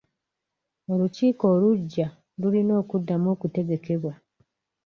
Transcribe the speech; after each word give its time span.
Olukiiko 0.91 1.43
oluggya 1.55 2.07
lulina 2.39 2.73
okuddamu 2.81 3.27
okutegekebwa. 3.35 4.13